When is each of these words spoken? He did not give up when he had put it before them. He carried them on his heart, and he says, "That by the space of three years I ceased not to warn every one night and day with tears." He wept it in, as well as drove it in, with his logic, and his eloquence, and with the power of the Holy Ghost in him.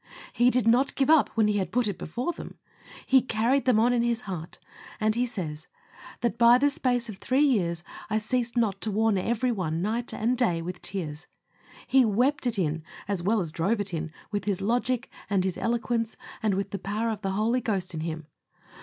He 0.33 0.49
did 0.49 0.67
not 0.67 0.95
give 0.95 1.11
up 1.11 1.29
when 1.37 1.47
he 1.47 1.59
had 1.59 1.71
put 1.71 1.87
it 1.87 1.99
before 1.99 2.31
them. 2.33 2.57
He 3.05 3.21
carried 3.21 3.65
them 3.65 3.79
on 3.79 3.91
his 4.01 4.21
heart, 4.21 4.57
and 4.99 5.13
he 5.13 5.27
says, 5.27 5.67
"That 6.21 6.39
by 6.39 6.57
the 6.57 6.71
space 6.71 7.07
of 7.07 7.17
three 7.19 7.43
years 7.43 7.83
I 8.09 8.17
ceased 8.17 8.57
not 8.57 8.81
to 8.81 8.89
warn 8.89 9.19
every 9.19 9.51
one 9.51 9.79
night 9.79 10.11
and 10.11 10.35
day 10.35 10.59
with 10.59 10.81
tears." 10.81 11.27
He 11.85 12.03
wept 12.03 12.47
it 12.47 12.57
in, 12.57 12.81
as 13.07 13.21
well 13.21 13.39
as 13.41 13.51
drove 13.51 13.79
it 13.79 13.93
in, 13.93 14.11
with 14.31 14.45
his 14.45 14.59
logic, 14.59 15.07
and 15.29 15.43
his 15.43 15.55
eloquence, 15.55 16.17
and 16.41 16.55
with 16.55 16.71
the 16.71 16.79
power 16.79 17.11
of 17.11 17.21
the 17.21 17.33
Holy 17.33 17.61
Ghost 17.61 17.93
in 17.93 17.99
him. 17.99 18.25